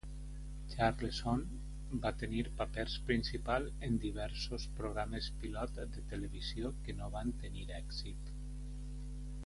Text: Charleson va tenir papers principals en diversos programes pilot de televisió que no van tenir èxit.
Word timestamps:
Charleson 0.69 1.41
va 2.05 2.11
tenir 2.21 2.43
papers 2.61 2.95
principals 3.11 3.69
en 3.89 4.01
diversos 4.07 4.67
programes 4.81 5.31
pilot 5.43 5.77
de 5.95 6.03
televisió 6.15 6.73
que 6.89 7.01
no 7.03 7.15
van 7.19 7.37
tenir 7.45 7.69
èxit. 7.83 8.35